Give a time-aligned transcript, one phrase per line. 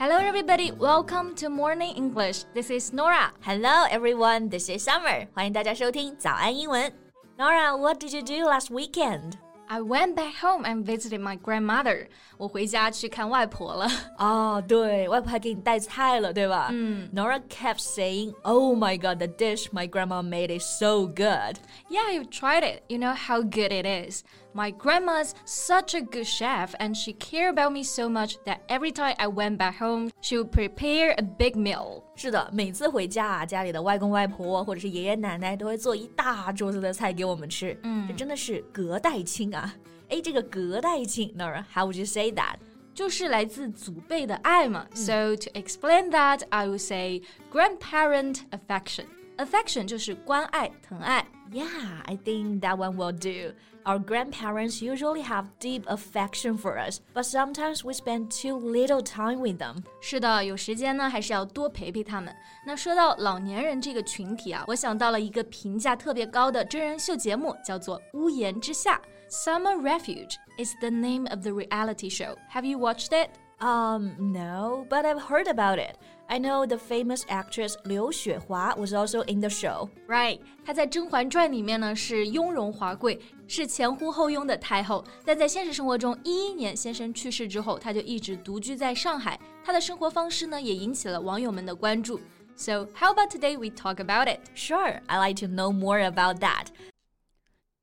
[0.00, 0.72] Hello, everybody.
[0.72, 2.44] Welcome to Morning English.
[2.54, 3.32] This is Norah.
[3.42, 4.48] Hello, everyone.
[4.48, 5.26] This is Summer.
[5.34, 6.90] 欢迎大家收听早安英文。
[7.36, 9.34] Norah, what did you do last weekend?
[9.68, 12.08] I went back home and visited my grandmother.
[12.38, 13.88] 我回家去看外婆了。
[14.18, 16.70] 哦，对，外婆还给你带菜了，对吧？
[16.72, 17.08] 嗯。
[17.14, 21.58] Norah ah, kept saying, "Oh my god, the dish my grandma made is so good."
[21.90, 22.82] Yeah, you tried it.
[22.88, 24.24] You know how good it is.
[24.53, 28.91] My grandma's such a good chef, and she cared about me so much that every
[28.91, 32.03] time I went back home, she would prepare a big meal.
[32.15, 37.77] 是的，每次回家啊，家里的外公外婆或者是爷爷奶奶都会做一大桌子的菜给我们吃。
[37.83, 39.73] 嗯，这真的是隔代亲啊！
[40.09, 42.55] 哎，这个隔代亲，Nora, how would you say that?
[42.93, 44.87] 就是来自祖辈的爱嘛。
[44.93, 49.05] So to explain that, I would say grandparent affection.
[49.40, 51.26] Affection 就是关爱、疼爱。
[51.50, 53.54] Yeah, I think that one will do.
[53.84, 59.40] Our grandparents usually have deep affection for us, but sometimes we spend too little time
[59.40, 59.82] with them.
[60.02, 62.32] 是的，有时间呢还是要多陪陪他们。
[62.66, 68.96] 那说到老年人这个群体啊，我想到了一个评价特别高的真人秀节目，叫做《屋檐之夏》。
[69.30, 72.36] Summer Refuge is the name of the reality show.
[72.52, 73.30] Have you watched it?
[73.60, 75.96] Um, no, but I've heard about it.
[76.29, 79.89] I know the famous actress Liu Xuehua was also in the show.
[80.07, 85.05] Right，她在《甄嬛传》里面呢是雍容华贵，是前呼后拥的太后。
[85.23, 89.39] 但在现实生活中，一一年先生去世之后，她就一直独居在上海。
[89.63, 92.19] 她的生活方式呢也引起了网友们的关注。
[92.57, 94.39] So how about today we talk about it?
[94.55, 96.67] Sure, I like to know more about that.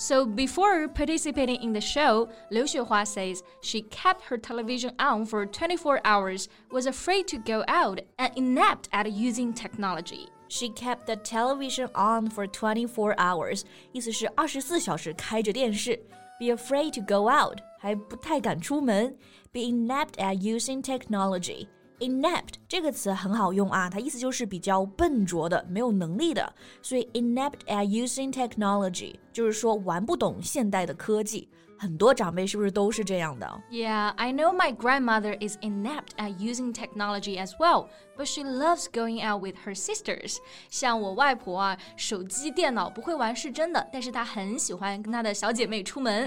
[0.00, 5.46] So before participating in the show, Liu Xuehua says she kept her television on for
[5.46, 10.28] 24 hours, was afraid to go out, and inept at using technology.
[10.48, 15.98] She kept the television on for 24 hours，意思是二十四小时开着电视。
[16.38, 19.16] Be afraid to go out，还不太敢出门。
[19.50, 26.54] Be inept at using technology。inept 这个词很好用啊，它意思就是比较笨拙的、没有能力的。
[26.82, 31.48] 所以 inept at using technology 就是说玩不懂现代的科技。
[31.78, 33.46] 很多长辈是不是都是这样的？
[33.70, 39.22] Yeah, I know my grandmother is inept at using technology as well, but she loves going
[39.22, 40.38] out with her sisters.
[40.70, 46.26] 像我外婆啊，手机、电脑不会玩是真的，但是她很喜欢跟她的小姐妹出门。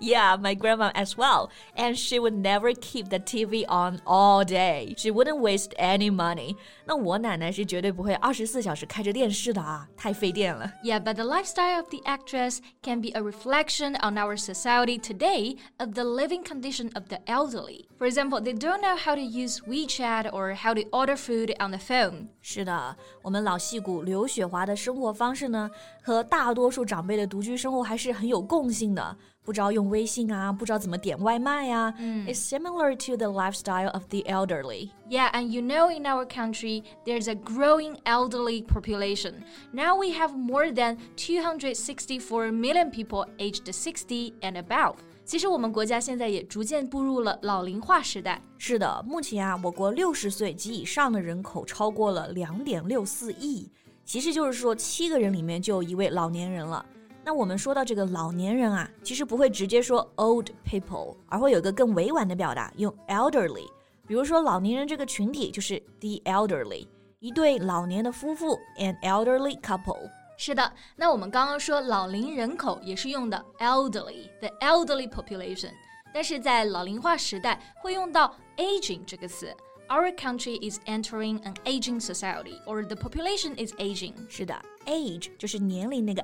[0.00, 4.92] yeah, my grandma as well, and she would never keep the TV on all day.
[4.96, 6.56] She wouldn't waste any money.
[6.84, 10.68] 那我奶奶是绝对不会二十四小时开着电视的啊，太费电了。
[10.82, 15.56] Yeah, but the lifestyle of the actress can be a reflection on our society society today
[15.78, 17.86] of the living condition of the elderly.
[17.98, 21.70] For example, they don't know how to use WeChat or how to order food on
[21.70, 22.28] the phone.
[22.40, 25.70] 是的，我们老戏骨刘雪华的生活方式呢，
[26.02, 29.16] 和大多数长辈的独居生活还是很有共性的。
[29.44, 31.94] 不知道用微信啊，不知道怎么点外卖呀、啊。
[31.98, 34.90] 嗯，It's similar to the lifestyle of the elderly.
[35.10, 39.44] Yeah, and you know, in our country, there's a growing elderly population.
[39.72, 44.94] Now we have more than 264 million people aged 60 and above.
[45.26, 48.40] 其实我们国家现在也逐渐步入了老龄化时代。
[48.58, 53.70] 是的，目前啊，我国六十岁及以上的人口超过了两点六四亿，
[54.04, 56.84] 其实就是说七个人里面就有一位老年人了。
[57.24, 63.66] 那我们说到这个老年人啊，其实不会直接说 old people，而会有个更委婉的表达，用 elderly。
[64.06, 66.86] 比如说老年人这个群体就是 the elderly，
[67.20, 70.10] 一对老年的夫妇 an elderly couple。
[70.36, 75.70] 是的，那我们刚刚说老龄人口也是用的 elderly，the elderly population，
[76.12, 79.54] 但是在老龄化时代会用到 aging 这个词。
[79.86, 84.14] Our country is entering an aging society, or the population is aging.
[84.28, 86.22] 是的，age 就是年龄那个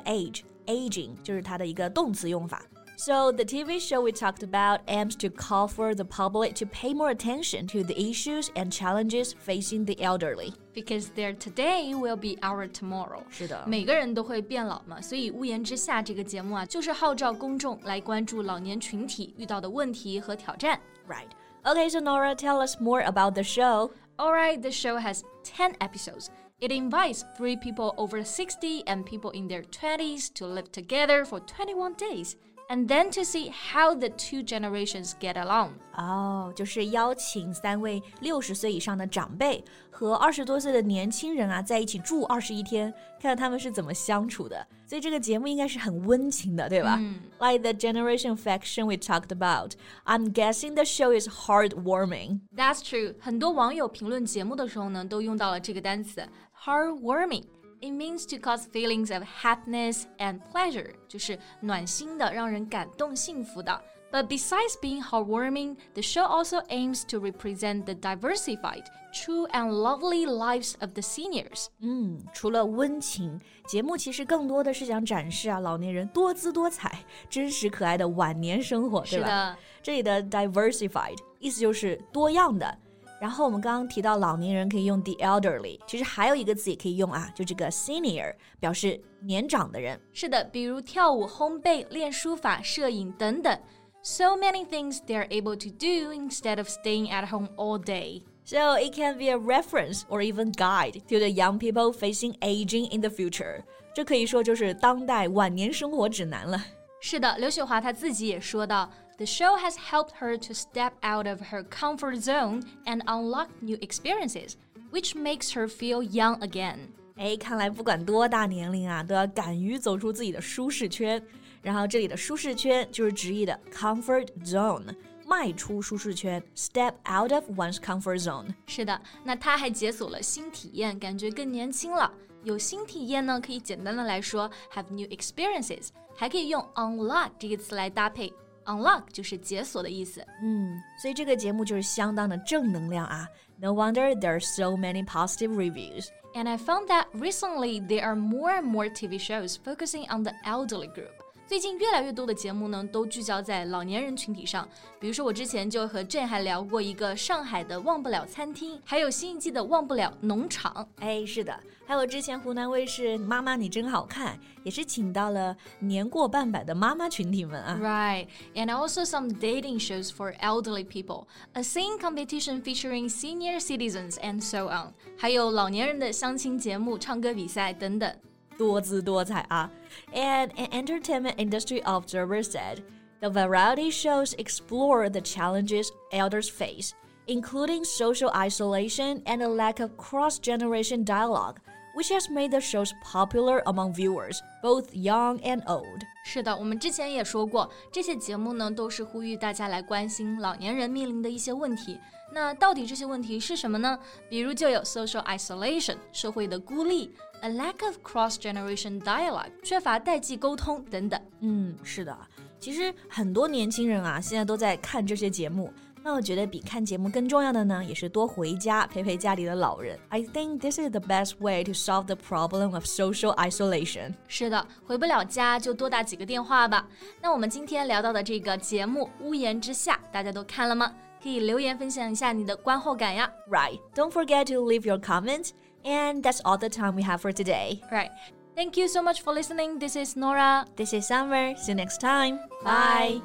[0.66, 2.62] aging 就是它的一个动词用法。
[2.98, 7.14] So the TV show we talked about aims to call for the public to pay more
[7.14, 10.54] attention to the issues and challenges facing the elderly.
[10.74, 13.24] Because their today will be our tomorrow.
[13.30, 20.80] 是的，每个人都会变老嘛，所以《屋檐之夏》这个节目啊，就是号召公众来关注老年群体遇到的问题和挑战。
[21.06, 21.28] Right.
[21.66, 23.92] Okay, so Norah, tell us more about the show.
[24.18, 26.28] All right, the show has ten episodes.
[26.62, 31.42] It invites three people over 60 and people in their 20s to live together for
[31.42, 32.38] 21 days
[32.69, 35.71] and then to see how the two generations get along.
[35.97, 44.67] 哦，就是邀请三位六十岁以上的长辈和二十多岁的年轻人啊在一起住二十一天，看看他们是怎么相处的。
[44.87, 49.73] 所以这个节目应该是很温情的，对吧、嗯 Like the generation affection we talked about,
[50.05, 52.41] I'm guessing the show is heartwarming.
[52.57, 53.15] That's true.
[53.21, 56.27] 很多网友评论节目的时候呢，都用到了这个单词
[56.65, 57.45] heartwarming.
[57.85, 63.83] It means to cause feelings of happiness and pleasure，就是暖心的，让人感动、幸福的。
[64.13, 70.75] But besides being heartwarming, the show also aims to represent the diversified, true and lovely lives
[70.81, 71.67] of the seniors.
[71.79, 79.27] 嗯，除了温情，节目其实更多的是想展示啊老年人多姿多彩、真实可爱的晚年生活，对吧？
[79.27, 82.77] 是的，这里的 diversified 意思就是多样的。
[83.20, 90.00] 然后我们刚刚提到老年人可以用 the elderly，其实还有一个字也可以用啊，就这个 senior 表示年长的人。
[90.14, 93.58] 是的，比如跳舞、烘焙、练书法、摄影等等。
[94.04, 98.22] So many things they are able to do instead of staying at home all day.
[98.44, 102.94] So it can be a reference or even guide to the young people facing aging
[102.94, 103.64] in the future。
[103.96, 106.64] 这可以说就是当代晚年生活指南了。
[107.02, 113.77] 是的，刘雪华她自己也说到 ，The show has helped her to step out of her comfort zone and unlock new
[113.79, 114.55] experiences,
[114.91, 116.89] which makes her feel young again.
[117.17, 121.23] 哎，看来不管多大年龄啊，都要敢于走出自己的舒适圈。
[121.63, 124.95] 然后这里的舒适圈就是直译的 comfort zone，
[125.27, 128.47] 迈出舒适圈，step out of one's comfort zone。
[128.67, 132.11] 是的，那她还解锁了新体验，感觉更年轻了。
[132.43, 138.33] 有新体验呢，可以简单的来说 have new experiences，还可以用 unlock 这个词来搭配。
[138.65, 140.25] unlock 就是解锁的意思。
[140.43, 143.27] 嗯，所以这个节目就是相当的正能量啊。
[143.59, 146.09] No wonder there are so many positive reviews.
[146.35, 150.33] And I found that recently there are more and more TV shows focusing on the
[150.45, 151.11] elderly group.
[151.48, 154.68] 最近越来越多的节目呢，都聚焦在老年人群体上。
[155.00, 160.88] 比如说，我之前就和郑还聊过一个上海的忘不了餐厅，还有新一季的忘不了农场。
[160.98, 167.78] 哎，是的，还有之前湖南卫视《妈妈你真好看》也是请到了年过半百的妈妈群体们啊。
[167.80, 174.42] Right, and also some dating shows for elderly people, a singing competition featuring senior citizens, and
[174.42, 174.94] so on.
[175.16, 178.16] 还有老年人的相亲节目、唱歌比赛等等。
[178.59, 179.71] 多姿多彩啊。
[180.13, 182.79] And an entertainment industry observer said,
[183.21, 186.93] the variety shows explore the challenges elders face,
[187.27, 191.57] including social isolation and a lack of cross-generation dialogue,
[191.95, 196.03] which has made the shows popular among viewers, both young and old.
[196.25, 201.99] 是的，我们之前也说过，这些节目呢都是呼吁大家来关心老年人面临的一些问题。
[202.33, 203.99] 那到底这些问题是什么呢？
[204.29, 207.11] 比如就有 social isolation 社会的孤立
[207.46, 211.22] a lack of cross-generation dialogue，缺乏代际沟通等等。
[211.42, 212.18] 嗯，是的，
[212.60, 215.72] 其实很多年轻人啊，现在都在看这些节目。
[216.04, 220.00] 那我觉得比看节目更重要的呢，也是多回家陪陪家里的老人。
[220.10, 224.14] I think this is the best way to solve the problem of social isolation。
[224.28, 226.88] 是的，回不了家就多打几个电话吧。
[227.22, 230.92] 那我们今天聊到的这个节目《屋檐之夏》，大家都看了吗？
[231.22, 233.32] 可以留言分享一下你的观后感呀。
[233.50, 235.50] Right, don't forget to leave your comment.
[235.86, 237.80] And that's all the time we have for today.
[237.92, 238.10] Right.
[238.56, 239.78] Thank you so much for listening.
[239.80, 240.66] This is Norah.
[240.76, 241.56] This is Summer.
[241.56, 242.40] See you next time.
[242.64, 243.22] Bye.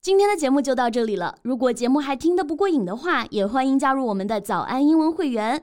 [0.00, 1.36] 今天的节目就到这里了。
[1.42, 5.62] 如果节目还听得不过瘾的话，也欢迎加入我们的早安英文会员。